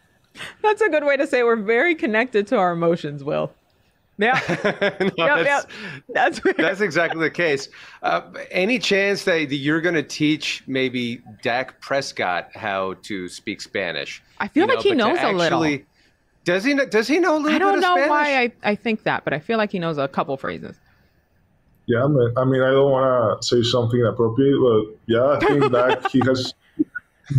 That's 0.62 0.80
a 0.80 0.88
good 0.88 1.04
way 1.04 1.16
to 1.16 1.26
say 1.26 1.42
we're 1.42 1.56
very 1.56 1.96
connected 1.96 2.46
to 2.48 2.56
our 2.56 2.70
emotions, 2.72 3.24
Will. 3.24 3.50
Yeah. 4.18 4.40
No, 5.16 5.26
yep, 5.26 5.44
that's, 5.44 5.66
yep. 5.66 5.70
That's, 6.08 6.40
that's 6.56 6.80
exactly 6.80 7.20
the 7.20 7.30
case. 7.30 7.68
Uh, 8.02 8.22
any 8.50 8.78
chance 8.78 9.24
that, 9.24 9.48
that 9.48 9.56
you're 9.56 9.80
going 9.80 9.94
to 9.94 10.02
teach 10.02 10.64
maybe 10.66 11.22
Dak 11.40 11.80
Prescott 11.80 12.48
how 12.54 12.94
to 13.04 13.28
speak 13.28 13.60
Spanish? 13.60 14.22
I 14.38 14.48
feel 14.48 14.66
You 14.66 14.68
like 14.68 14.80
he 14.80 14.90
but 14.90 14.94
to 14.94 14.98
knows 14.98 15.18
a 15.22 15.30
little. 15.32 15.78
Does 16.44 16.64
he? 16.64 16.74
Does 16.74 17.08
he 17.08 17.18
know 17.20 17.36
a 17.36 17.38
little 17.38 17.50
Spanish? 17.50 17.54
I 17.54 17.58
don't 17.58 17.80
know 17.80 17.94
Spanish? 17.94 18.10
why 18.10 18.42
I, 18.42 18.52
I 18.62 18.74
think 18.74 19.02
that, 19.04 19.24
but 19.24 19.32
I 19.34 19.38
feel 19.38 19.58
like 19.58 19.70
he 19.72 19.78
knows 19.78 19.98
a 19.98 20.08
couple 20.08 20.36
phrases. 20.36 20.80
Yeah, 21.86 22.06
man. 22.06 22.32
I 22.36 22.44
mean, 22.44 22.62
I 22.62 22.70
don't 22.70 22.90
want 22.90 23.40
to 23.42 23.46
say 23.46 23.62
something 23.62 23.98
inappropriate, 23.98 24.58
but 24.60 24.82
yeah, 25.06 25.26
I 25.26 25.40
think 25.46 25.70
that 25.72 26.06
he 26.12 26.20
has 26.26 26.52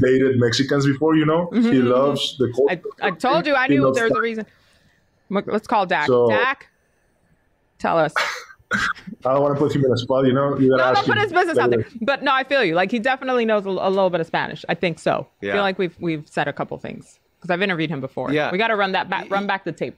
dated 0.02 0.40
Mexicans 0.40 0.86
before. 0.86 1.16
You 1.16 1.26
know, 1.26 1.50
he 1.70 1.78
Mhm, 1.78 1.90
loves 1.90 2.38
the 2.38 2.52
culture. 2.56 2.82
I, 3.02 3.08
I 3.08 3.12
told 3.12 3.46
you 3.48 3.56
I 3.56 3.68
He 3.68 3.74
knew 3.74 3.86
loves 3.86 3.98
there 3.98 4.06
was 4.06 4.16
a 4.16 4.22
reason. 4.22 4.46
Look, 5.30 5.46
Let's 5.48 5.68
call 5.68 5.86
Dak. 5.86 6.08
So- 6.08 6.28
Dak, 6.30 6.68
tell 7.78 7.98
us. 7.98 8.14
I 8.72 9.34
don't 9.34 9.42
want 9.42 9.56
to 9.56 9.60
put 9.60 9.76
him 9.76 9.84
in 9.84 9.92
a 9.92 9.98
spot. 9.98 10.28
You 10.28 10.34
know, 10.34 10.56
you 10.60 10.70
gotta 10.70 10.84
No, 10.84 10.90
ask 10.90 10.96
don't 10.98 11.06
put 11.08 11.18
him. 11.18 11.24
his 11.24 11.34
business 11.34 11.58
out 11.58 11.72
there. 11.72 11.80
But 11.96 12.06
But 12.06 12.24
no, 12.24 12.32
I 12.34 12.44
feel 12.44 12.64
you. 12.64 12.76
Like 12.76 12.92
he 12.92 13.00
definitely 13.00 13.44
knows 13.46 13.66
a, 13.66 13.70
a 13.70 13.90
little 13.90 14.12
bit 14.12 14.22
of 14.22 14.28
Spanish. 14.28 14.64
I 14.70 14.76
think 14.76 15.00
so. 15.00 15.28
I 15.42 15.46
Yeah. 15.48 15.54
feel 15.54 15.62
like 15.64 15.80
we've 15.80 15.96
we've 16.00 16.28
said 16.28 16.48
a 16.48 16.54
couple 16.54 16.78
things 16.78 17.20
because 17.38 17.50
I've 17.50 17.62
interviewed 17.64 17.90
him 17.90 18.00
before. 18.00 18.32
Yeah. 18.32 18.52
we 18.52 18.58
got 18.60 18.68
to 18.68 18.76
run 18.76 18.92
that 18.92 19.10
back. 19.10 19.30
Run 19.32 19.48
back 19.48 19.64
the 19.64 19.72
tape. 19.72 19.98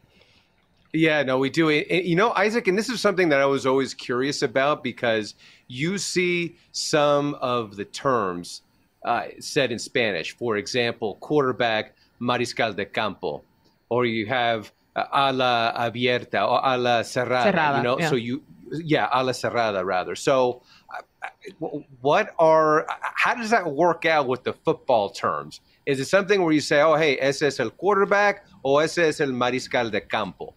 Yeah, 0.94 1.24
no, 1.24 1.38
we 1.38 1.50
do. 1.50 1.68
It- 1.70 1.88
it- 1.90 2.06
You 2.06 2.16
know, 2.16 2.32
Isaac, 2.32 2.68
and 2.68 2.78
this 2.78 2.88
is 2.90 3.02
something 3.02 3.28
that 3.30 3.40
I 3.42 3.46
was 3.46 3.66
always 3.66 3.94
curious 3.94 4.42
about 4.42 4.84
because 4.84 5.36
you 5.68 5.98
see 5.98 6.56
some 6.72 7.36
of 7.42 7.76
the 7.76 7.86
terms 7.86 8.62
uh, 9.04 9.24
said 9.40 9.72
in 9.72 9.80
Spanish. 9.80 10.36
For 10.38 10.56
example, 10.58 11.16
quarterback, 11.22 11.94
mariscal 12.22 12.74
de 12.76 12.86
campo, 12.86 13.42
or 13.90 14.06
you 14.06 14.28
have 14.28 14.72
uh, 14.96 15.06
ala 15.14 15.74
abierta 15.78 16.48
or 16.48 16.60
ala 16.66 17.04
cerrada. 17.04 17.52
Cerrada, 17.52 17.78
you 17.78 17.84
know, 17.84 18.00
yeah. 18.00 18.10
so 18.10 18.16
you, 18.16 18.44
yeah, 18.72 19.08
ala 19.14 19.32
cerrada 19.32 19.84
rather. 19.86 20.16
So, 20.16 20.62
uh, 20.94 21.28
uh, 21.66 21.68
what 22.02 22.34
are? 22.40 22.86
How 23.16 23.36
does 23.36 23.50
that 23.52 23.72
work 23.72 24.06
out 24.06 24.28
with 24.28 24.44
the 24.44 24.54
football 24.54 25.10
terms? 25.10 25.62
Is 25.86 26.00
it 26.00 26.06
something 26.06 26.42
where 26.44 26.54
you 26.54 26.62
say, 26.62 26.82
"Oh, 26.82 26.96
hey, 26.96 27.18
ese 27.20 27.42
es 27.44 27.60
el 27.60 27.72
quarterback," 27.72 28.46
or 28.64 28.84
ese 28.84 29.00
es 29.00 29.20
el 29.20 29.30
mariscal 29.30 29.92
de 29.92 30.02
campo? 30.02 30.54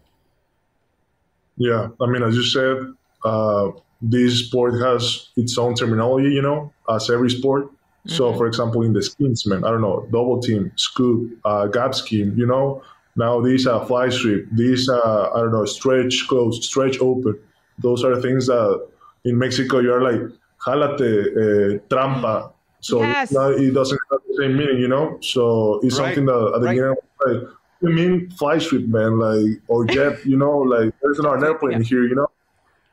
yeah, 1.56 1.88
I 2.00 2.06
mean, 2.06 2.22
as 2.22 2.34
you 2.34 2.42
said, 2.42 2.92
uh, 3.24 3.70
this 4.02 4.46
sport 4.46 4.74
has 4.80 5.28
its 5.36 5.56
own 5.56 5.74
terminology. 5.74 6.30
You 6.30 6.42
know, 6.42 6.72
as 6.88 7.10
every 7.10 7.30
sport. 7.30 7.70
So, 8.06 8.32
Mhm. 8.32 8.36
for 8.36 8.46
example, 8.46 8.82
in 8.82 8.92
the 8.92 9.02
schemes, 9.02 9.46
man, 9.46 9.64
I 9.64 9.70
don't 9.70 9.80
know, 9.80 10.06
double 10.12 10.38
team, 10.38 10.72
scoop, 10.76 11.38
uh, 11.44 11.68
gap 11.68 11.94
scheme. 11.94 12.34
You 12.36 12.46
know, 12.46 12.82
now 13.16 13.40
these 13.40 13.66
are 13.66 13.84
fly 13.86 14.08
strip. 14.08 14.46
These 14.52 14.88
are 14.88 15.36
I 15.36 15.40
don't 15.40 15.52
know, 15.52 15.64
stretch 15.64 16.26
close, 16.28 16.64
stretch 16.66 16.98
open. 17.00 17.38
Those 17.78 18.04
are 18.04 18.20
things 18.20 18.46
that 18.46 18.86
in 19.24 19.38
Mexico 19.38 19.80
you're 19.80 20.02
like 20.02 20.20
jalate, 20.66 21.00
uh, 21.00 21.78
trampa. 21.88 22.52
So 22.80 23.00
Yes. 23.00 23.32
now 23.32 23.48
it 23.50 23.72
doesn't 23.72 23.98
have 24.10 24.20
the 24.28 24.34
same 24.42 24.56
meaning, 24.56 24.78
you 24.78 24.88
know. 24.88 25.18
So 25.22 25.80
it's 25.82 25.98
Right. 25.98 26.14
something 26.14 26.26
that 26.26 26.52
at 26.54 26.60
the 26.60 26.66
Right. 26.66 26.74
beginning, 26.74 26.96
like, 27.26 27.42
you 27.80 27.88
mean 27.90 28.30
fly 28.30 28.58
strip, 28.58 28.86
man, 28.88 29.18
like 29.18 29.60
or 29.68 29.84
jet, 29.94 30.24
you 30.26 30.36
know, 30.36 30.58
like 30.58 30.92
there's 31.02 31.18
not 31.18 31.38
an 31.38 31.44
airplane 31.44 31.80
Yeah. 31.80 31.86
here, 31.86 32.04
you 32.04 32.14
know. 32.14 32.26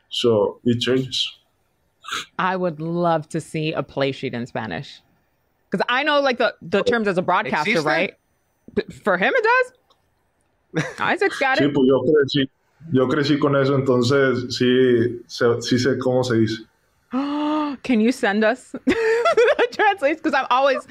So 0.09 0.59
it 0.65 0.79
changes. 0.81 1.29
I 2.37 2.55
would 2.55 2.81
love 2.81 3.29
to 3.29 3.39
see 3.39 3.71
a 3.73 3.83
play 3.83 4.11
sheet 4.11 4.33
in 4.33 4.45
Spanish. 4.45 5.01
Because 5.69 5.85
I 5.89 6.03
know 6.03 6.19
like 6.19 6.37
the, 6.37 6.55
the 6.61 6.83
terms 6.83 7.07
as 7.07 7.17
a 7.17 7.21
broadcaster, 7.21 7.71
Existe? 7.71 7.85
right? 7.87 8.13
For 9.03 9.17
him 9.17 9.33
it 9.35 9.43
does. 9.43 9.73
Isaac's 10.99 11.37
got 11.39 11.57
Sí, 11.57 11.65
it. 11.65 11.73
pues 11.73 11.87
yo 11.87 12.01
crecí, 12.03 12.49
yo 12.91 13.07
crecí 13.07 13.39
con 13.39 13.55
eso, 13.55 13.75
entonces 13.75 14.55
sí, 14.57 15.21
sé- 15.27 15.61
sí 15.61 15.77
sé 15.79 15.97
cómo 15.97 16.23
se 16.23 16.35
dice. 16.35 16.63
Can 17.83 17.99
you 18.01 18.11
send 18.11 18.43
us 18.43 18.71
the 18.85 19.67
translates? 19.71 20.21
Because 20.21 20.33
I'm 20.33 20.45
always 20.49 20.85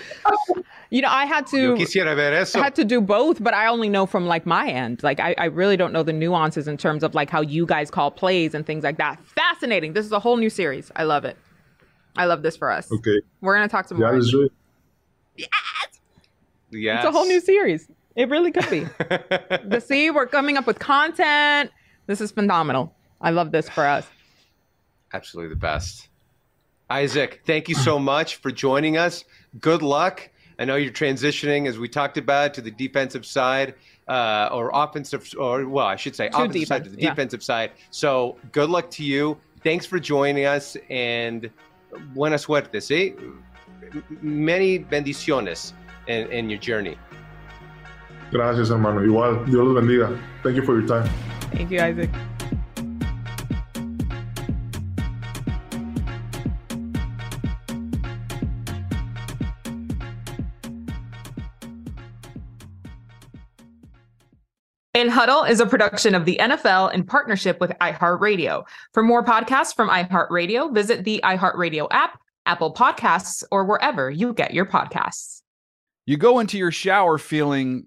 you 0.90 1.00
know, 1.02 1.08
I 1.10 1.24
had 1.24 1.46
to 1.48 1.74
quisiera 1.76 2.14
ver 2.16 2.32
eso. 2.34 2.58
I 2.58 2.64
had 2.64 2.74
to 2.76 2.84
do 2.84 3.00
both, 3.00 3.42
but 3.42 3.54
I 3.54 3.66
only 3.68 3.88
know 3.88 4.06
from 4.06 4.26
like 4.26 4.44
my 4.44 4.66
end. 4.68 5.02
Like 5.02 5.20
I, 5.20 5.34
I 5.38 5.44
really 5.46 5.76
don't 5.76 5.92
know 5.92 6.02
the 6.02 6.12
nuances 6.12 6.66
in 6.68 6.76
terms 6.76 7.02
of 7.04 7.14
like 7.14 7.30
how 7.30 7.40
you 7.42 7.64
guys 7.64 7.90
call 7.90 8.10
plays 8.10 8.54
and 8.54 8.66
things 8.66 8.82
like 8.82 8.96
that. 8.98 9.18
Fascinating. 9.24 9.92
This 9.92 10.04
is 10.04 10.12
a 10.12 10.18
whole 10.18 10.36
new 10.36 10.50
series. 10.50 10.90
I 10.96 11.04
love 11.04 11.24
it. 11.24 11.36
I 12.16 12.24
love 12.24 12.42
this 12.42 12.56
for 12.56 12.70
us. 12.70 12.90
Okay, 12.90 13.20
We're 13.40 13.54
gonna 13.54 13.68
talk 13.68 13.86
some 13.86 13.98
yeah, 13.98 14.06
more. 14.08 14.16
let's 14.16 14.30
do 14.30 14.42
it. 14.42 14.52
Yeah, 16.72 16.98
It's 16.98 17.04
a 17.08 17.12
whole 17.12 17.26
new 17.26 17.40
series. 17.40 17.88
It 18.16 18.28
really 18.28 18.52
could 18.52 18.68
be. 18.68 18.80
the 19.64 19.82
see, 19.84 20.10
we're 20.10 20.26
coming 20.26 20.56
up 20.56 20.66
with 20.66 20.78
content. 20.78 21.70
This 22.06 22.20
is 22.20 22.32
phenomenal. 22.32 22.94
I 23.20 23.30
love 23.30 23.52
this 23.52 23.68
for 23.68 23.86
us. 23.86 24.06
Absolutely 25.12 25.50
the 25.50 25.60
best. 25.60 26.08
Isaac, 26.88 27.42
thank 27.46 27.68
you 27.68 27.74
so 27.74 27.98
much 27.98 28.36
for 28.36 28.50
joining 28.50 28.96
us. 28.96 29.24
Good 29.60 29.82
luck. 29.82 30.28
I 30.58 30.64
know 30.64 30.76
you're 30.76 30.92
transitioning, 30.92 31.68
as 31.68 31.78
we 31.78 31.88
talked 31.88 32.18
about, 32.18 32.52
to 32.54 32.60
the 32.60 32.70
defensive 32.70 33.24
side 33.24 33.74
uh, 34.08 34.48
or 34.52 34.70
offensive, 34.74 35.32
or 35.38 35.66
well, 35.66 35.86
I 35.86 35.96
should 35.96 36.16
say 36.16 36.28
To 36.28 36.36
offensive 36.36 36.66
side 36.66 36.84
to 36.84 36.90
defense, 36.90 36.96
the 36.96 37.02
yeah. 37.02 37.10
defensive 37.10 37.42
side. 37.42 37.72
So 37.90 38.36
good 38.52 38.68
luck 38.70 38.90
to 38.92 39.04
you. 39.04 39.38
Thanks 39.62 39.86
for 39.86 40.00
joining 40.00 40.46
us 40.46 40.76
and 40.90 41.50
buena 42.14 42.36
suerte, 42.36 42.78
¿sí? 42.78 43.14
Many 44.20 44.80
bendiciones 44.80 45.72
in, 46.08 46.30
in 46.32 46.50
your 46.50 46.58
journey. 46.58 46.96
Gracias, 48.30 48.70
hermano. 48.70 49.00
Igual, 49.00 49.44
Dios 49.46 49.66
los 49.66 49.82
bendiga. 49.82 50.16
Thank 50.42 50.56
you 50.56 50.62
for 50.62 50.78
your 50.78 50.86
time. 50.86 51.08
Thank 51.52 51.70
you, 51.70 51.80
Isaac. 51.80 52.10
El 65.00 65.08
Huddle 65.08 65.44
is 65.44 65.60
a 65.60 65.66
production 65.66 66.14
of 66.14 66.24
the 66.26 66.36
NFL 66.38 66.92
in 66.92 67.04
partnership 67.04 67.58
with 67.58 67.70
iHeartRadio. 67.80 68.64
For 68.92 69.02
more 69.02 69.24
podcasts 69.24 69.74
from 69.74 69.88
iHeartRadio, 69.88 70.74
visit 70.74 71.04
the 71.04 71.20
iHeartRadio 71.24 71.88
app, 71.90 72.20
Apple 72.44 72.74
Podcasts, 72.74 73.42
or 73.50 73.64
wherever 73.64 74.10
you 74.10 74.34
get 74.34 74.52
your 74.52 74.66
podcasts. 74.66 75.40
You 76.06 76.16
go 76.16 76.38
into 76.38 76.58
your 76.58 76.70
shower 76.70 77.18
feeling 77.18 77.86